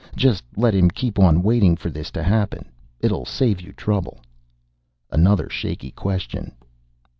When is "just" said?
0.15-0.43